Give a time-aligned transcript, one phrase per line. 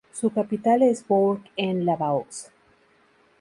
[0.11, 2.49] Su capital es Bourg-en-Lavaux.